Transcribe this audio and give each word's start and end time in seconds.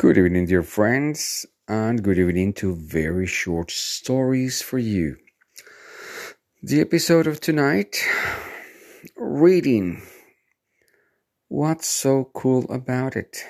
Good 0.00 0.16
evening, 0.16 0.46
dear 0.46 0.62
friends, 0.62 1.44
and 1.68 2.02
good 2.02 2.18
evening 2.18 2.54
to 2.54 2.74
very 2.74 3.26
short 3.26 3.70
stories 3.70 4.62
for 4.62 4.78
you. 4.78 5.18
The 6.62 6.80
episode 6.80 7.26
of 7.26 7.38
tonight 7.38 8.02
reading. 9.14 10.00
What's 11.48 11.86
so 11.86 12.30
cool 12.32 12.64
about 12.72 13.14
it? 13.14 13.44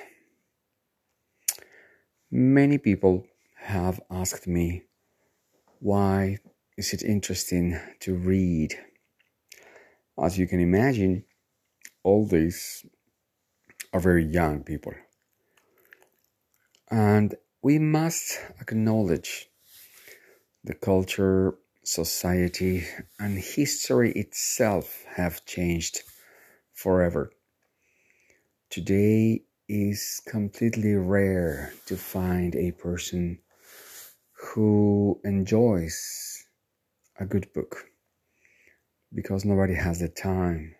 Many 2.32 2.78
people 2.78 3.26
have 3.58 4.00
asked 4.10 4.48
me 4.48 4.82
why 5.78 6.38
is 6.76 6.92
it 6.92 7.04
interesting 7.04 7.78
to 8.00 8.16
read? 8.16 8.74
As 10.20 10.36
you 10.36 10.48
can 10.48 10.58
imagine, 10.58 11.26
all 12.02 12.26
these 12.26 12.84
are 13.92 14.00
very 14.00 14.24
young 14.24 14.64
people 14.64 14.94
and 16.90 17.34
we 17.62 17.78
must 17.78 18.38
acknowledge 18.60 19.48
the 20.64 20.74
culture, 20.74 21.54
society, 21.84 22.86
and 23.18 23.38
history 23.38 24.12
itself 24.12 25.04
have 25.14 25.44
changed 25.46 26.02
forever. 26.74 27.30
Today 28.70 29.42
is 29.68 30.20
completely 30.26 30.94
rare 30.94 31.72
to 31.86 31.96
find 31.96 32.56
a 32.56 32.72
person 32.72 33.38
who 34.32 35.20
enjoys 35.24 36.44
a 37.18 37.24
good 37.24 37.52
book 37.52 37.84
because 39.14 39.44
nobody 39.44 39.74
has 39.74 40.00
the 40.00 40.08
time 40.08 40.74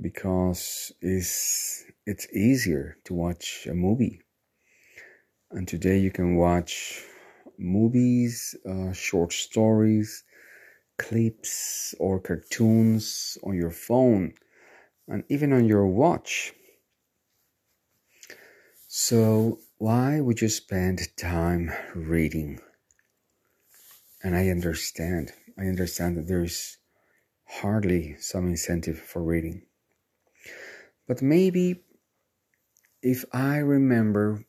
because 0.00 0.92
it's 1.00 1.84
it's 2.06 2.26
easier 2.32 2.96
to 3.04 3.14
watch 3.14 3.66
a 3.68 3.74
movie 3.74 4.20
and 5.52 5.68
today 5.68 5.98
you 5.98 6.10
can 6.10 6.36
watch 6.36 7.04
movies, 7.58 8.56
uh, 8.68 8.92
short 8.92 9.32
stories, 9.32 10.24
clips, 10.98 11.94
or 11.98 12.18
cartoons 12.18 13.36
on 13.44 13.54
your 13.54 13.70
phone 13.70 14.32
and 15.08 15.24
even 15.28 15.52
on 15.52 15.66
your 15.66 15.86
watch. 15.86 16.54
So, 18.88 19.58
why 19.78 20.20
would 20.20 20.40
you 20.40 20.48
spend 20.48 21.16
time 21.16 21.72
reading? 21.94 22.60
And 24.22 24.34
I 24.34 24.48
understand. 24.48 25.32
I 25.58 25.62
understand 25.62 26.16
that 26.16 26.28
there 26.28 26.44
is 26.44 26.78
hardly 27.44 28.16
some 28.20 28.46
incentive 28.46 28.98
for 28.98 29.22
reading. 29.22 29.62
But 31.06 31.20
maybe 31.20 31.82
if 33.02 33.24
I 33.32 33.58
remember 33.58 34.46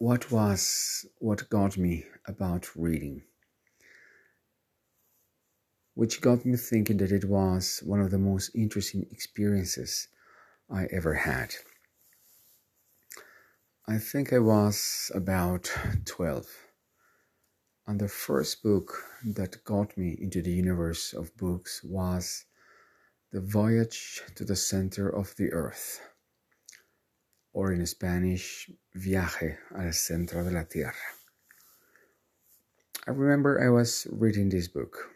what 0.00 0.32
was 0.32 1.04
what 1.18 1.50
got 1.50 1.76
me 1.76 2.06
about 2.26 2.74
reading? 2.74 3.20
Which 5.92 6.22
got 6.22 6.46
me 6.46 6.56
thinking 6.56 6.96
that 6.96 7.12
it 7.12 7.26
was 7.26 7.82
one 7.84 8.00
of 8.00 8.10
the 8.10 8.18
most 8.18 8.50
interesting 8.54 9.06
experiences 9.10 10.08
I 10.70 10.86
ever 10.90 11.12
had. 11.12 11.54
I 13.86 13.98
think 13.98 14.32
I 14.32 14.38
was 14.38 15.12
about 15.14 15.70
12, 16.06 16.46
and 17.86 18.00
the 18.00 18.08
first 18.08 18.62
book 18.62 19.04
that 19.22 19.62
got 19.64 19.98
me 19.98 20.16
into 20.18 20.40
the 20.40 20.52
universe 20.52 21.12
of 21.12 21.36
books 21.36 21.84
was 21.84 22.46
The 23.32 23.42
Voyage 23.42 24.22
to 24.36 24.46
the 24.46 24.56
Center 24.56 25.10
of 25.10 25.36
the 25.36 25.52
Earth 25.52 26.00
or 27.52 27.72
in 27.72 27.84
Spanish, 27.86 28.70
Viaje 28.96 29.56
al 29.76 29.92
Centro 29.92 30.44
de 30.44 30.50
la 30.50 30.64
Tierra. 30.64 30.94
I 33.06 33.10
remember 33.10 33.62
I 33.62 33.70
was 33.70 34.06
reading 34.10 34.50
this 34.50 34.68
book, 34.68 35.10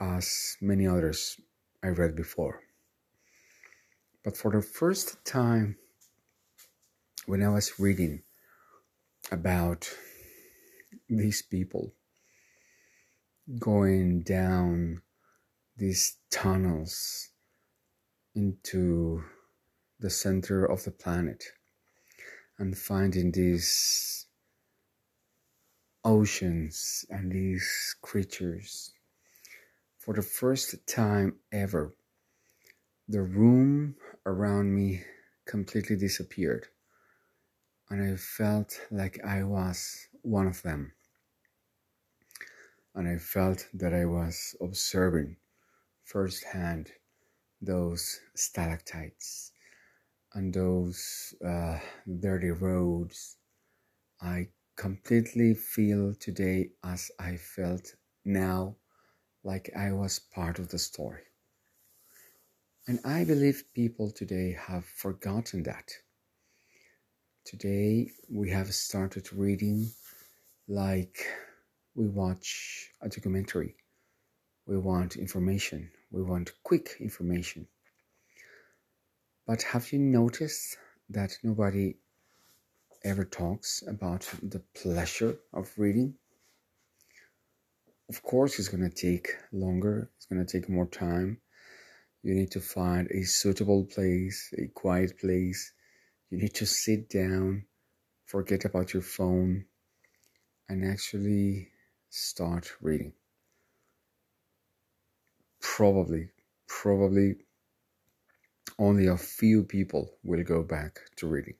as 0.00 0.56
many 0.60 0.86
others 0.86 1.40
I 1.82 1.88
read 1.88 2.16
before. 2.16 2.60
But 4.24 4.36
for 4.36 4.50
the 4.50 4.62
first 4.62 5.24
time, 5.24 5.76
when 7.26 7.42
I 7.42 7.48
was 7.48 7.78
reading 7.78 8.22
about 9.30 9.88
these 11.08 11.42
people 11.42 11.92
going 13.58 14.22
down 14.22 15.02
these 15.76 16.16
tunnels 16.30 17.30
into 18.34 19.22
the 20.00 20.10
center 20.10 20.64
of 20.64 20.84
the 20.84 20.90
planet 20.90 21.44
and 22.58 22.76
finding 22.76 23.32
these 23.32 24.26
oceans 26.04 27.04
and 27.10 27.32
these 27.32 27.96
creatures. 28.02 28.92
For 29.98 30.14
the 30.14 30.22
first 30.22 30.74
time 30.86 31.36
ever, 31.50 31.94
the 33.08 33.22
room 33.22 33.96
around 34.26 34.74
me 34.74 35.02
completely 35.46 35.96
disappeared, 35.96 36.66
and 37.88 38.02
I 38.02 38.16
felt 38.16 38.80
like 38.90 39.18
I 39.24 39.44
was 39.44 40.08
one 40.22 40.46
of 40.46 40.62
them. 40.62 40.92
And 42.94 43.08
I 43.08 43.18
felt 43.18 43.66
that 43.74 43.94
I 43.94 44.04
was 44.04 44.54
observing 44.60 45.36
firsthand 46.04 46.92
those 47.60 48.20
stalactites 48.34 49.53
on 50.34 50.50
those 50.50 51.34
uh, 51.44 51.78
dirty 52.20 52.50
roads. 52.50 53.36
I 54.20 54.48
completely 54.76 55.54
feel 55.54 56.14
today 56.14 56.70
as 56.84 57.10
I 57.18 57.36
felt 57.36 57.94
now, 58.24 58.76
like 59.44 59.70
I 59.76 59.92
was 59.92 60.18
part 60.18 60.58
of 60.58 60.68
the 60.68 60.78
story. 60.78 61.22
And 62.86 62.98
I 63.04 63.24
believe 63.24 63.64
people 63.74 64.10
today 64.10 64.56
have 64.60 64.84
forgotten 64.84 65.62
that. 65.64 65.90
Today 67.44 68.10
we 68.30 68.50
have 68.50 68.74
started 68.74 69.32
reading 69.32 69.90
like 70.68 71.26
we 71.94 72.08
watch 72.08 72.90
a 73.02 73.08
documentary. 73.08 73.76
We 74.66 74.78
want 74.78 75.16
information. 75.16 75.90
We 76.10 76.22
want 76.22 76.52
quick 76.62 76.96
information. 77.00 77.68
But 79.46 79.62
have 79.62 79.92
you 79.92 79.98
noticed 79.98 80.78
that 81.10 81.36
nobody 81.42 81.96
ever 83.04 83.24
talks 83.24 83.82
about 83.86 84.28
the 84.42 84.60
pleasure 84.74 85.36
of 85.52 85.70
reading? 85.76 86.14
Of 88.08 88.22
course, 88.22 88.58
it's 88.58 88.68
going 88.68 88.88
to 88.88 88.94
take 88.94 89.36
longer, 89.52 90.10
it's 90.16 90.26
going 90.26 90.44
to 90.44 90.50
take 90.50 90.68
more 90.70 90.86
time. 90.86 91.40
You 92.22 92.34
need 92.34 92.50
to 92.52 92.60
find 92.60 93.06
a 93.10 93.22
suitable 93.24 93.84
place, 93.84 94.50
a 94.56 94.66
quiet 94.68 95.18
place. 95.18 95.72
You 96.30 96.38
need 96.38 96.54
to 96.54 96.66
sit 96.66 97.10
down, 97.10 97.66
forget 98.24 98.64
about 98.64 98.94
your 98.94 99.02
phone, 99.02 99.66
and 100.70 100.90
actually 100.90 101.68
start 102.08 102.72
reading. 102.80 103.12
Probably, 105.60 106.30
probably 106.66 107.36
only 108.78 109.06
a 109.06 109.16
few 109.16 109.62
people 109.62 110.10
will 110.22 110.42
go 110.42 110.62
back 110.62 111.00
to 111.16 111.26
reading. 111.26 111.54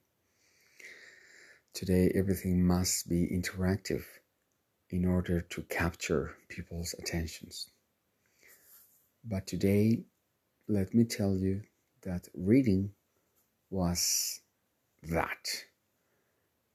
Today, 1.72 2.12
everything 2.14 2.64
must 2.64 3.08
be 3.08 3.28
interactive 3.28 4.04
in 4.90 5.04
order 5.04 5.40
to 5.40 5.62
capture 5.62 6.36
people's 6.48 6.94
attentions. 6.98 7.70
But 9.24 9.46
today, 9.46 10.04
let 10.68 10.94
me 10.94 11.04
tell 11.04 11.36
you 11.36 11.62
that 12.02 12.28
reading 12.34 12.90
was 13.70 14.40
that. 15.02 15.64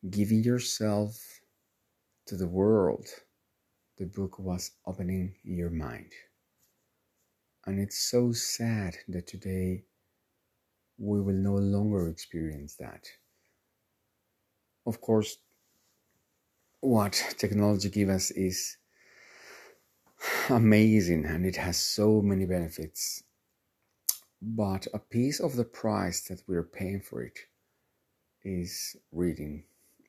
Giving 0.09 0.43
yourself 0.43 1.41
to 2.27 2.35
the 2.35 2.47
world, 2.47 3.07
the 3.97 4.05
book 4.05 4.39
was 4.39 4.71
opening 4.85 5.35
your 5.43 5.69
mind. 5.69 6.11
And 7.65 7.79
it's 7.79 7.99
so 7.99 8.31
sad 8.31 8.95
that 9.09 9.27
today 9.27 9.83
we 10.99 11.21
will 11.21 11.33
no 11.33 11.55
longer 11.55 12.09
experience 12.09 12.75
that. 12.75 13.07
Of 14.85 14.99
course, 14.99 15.37
what 16.81 17.35
technology 17.37 17.89
gives 17.89 18.11
us 18.11 18.31
is 18.31 18.77
amazing 20.49 21.25
and 21.25 21.45
it 21.45 21.55
has 21.55 21.77
so 21.77 22.21
many 22.21 22.45
benefits. 22.45 23.23
But 24.41 24.87
a 24.93 24.99
piece 24.99 25.39
of 25.39 25.55
the 25.55 25.65
price 25.65 26.21
that 26.27 26.41
we're 26.47 26.63
paying 26.63 27.01
for 27.01 27.23
it 27.23 27.39
is 28.43 28.95
reading 29.11 29.63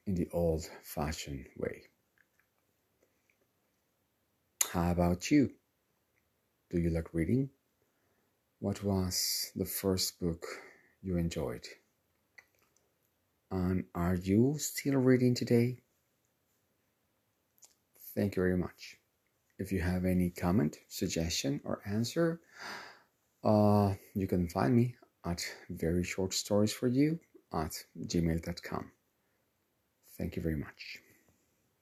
in 0.07 0.15
the 0.15 0.29
old 0.33 0.69
fashioned 0.83 1.47
way. 1.57 1.83
How 4.73 4.93
about 4.93 5.31
you? 5.31 5.51
Do 6.71 6.79
you 6.79 6.91
like 6.91 7.13
reading? 7.13 7.51
What 8.61 8.85
was 8.85 9.51
the 9.57 9.65
first 9.65 10.21
book 10.21 10.47
you 11.03 11.17
enjoyed. 11.17 11.67
And 13.51 13.85
are 13.95 14.15
you 14.15 14.57
still 14.59 14.97
reading 14.97 15.35
today? 15.35 15.79
Thank 18.15 18.37
you 18.37 18.43
very 18.43 18.57
much. 18.57 18.97
If 19.59 19.73
you 19.73 19.81
have 19.81 20.05
any 20.05 20.31
comment, 20.31 20.79
suggestion, 20.89 21.61
or 21.65 21.81
answer, 21.85 22.41
uh, 23.45 23.95
you 24.15 24.27
can 24.27 24.49
find 24.49 24.75
me 24.75 24.95
at 25.25 25.43
very 25.69 26.05
short 26.05 26.33
stories 26.33 26.73
for 26.73 26.89
you 26.89 27.19
at 27.53 27.73
gmail.com. 28.07 28.91
Thank 30.17 30.37
you 30.37 30.43
very 30.43 30.57
much. 30.57 30.99